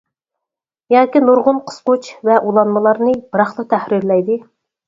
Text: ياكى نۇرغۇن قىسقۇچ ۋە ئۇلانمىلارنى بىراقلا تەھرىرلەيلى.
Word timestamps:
ياكى 0.95 1.21
نۇرغۇن 1.25 1.59
قىسقۇچ 1.69 2.09
ۋە 2.31 2.39
ئۇلانمىلارنى 2.49 3.15
بىراقلا 3.37 3.67
تەھرىرلەيلى. 3.75 4.41